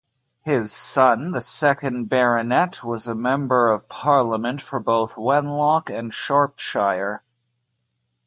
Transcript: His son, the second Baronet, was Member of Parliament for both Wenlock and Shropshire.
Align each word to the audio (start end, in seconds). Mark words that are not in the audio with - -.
His 0.41 0.71
son, 0.71 1.29
the 1.29 1.41
second 1.41 2.05
Baronet, 2.09 2.83
was 2.83 3.07
Member 3.07 3.71
of 3.71 3.87
Parliament 3.87 4.59
for 4.59 4.79
both 4.79 5.15
Wenlock 5.15 5.91
and 5.91 6.11
Shropshire. 6.11 7.21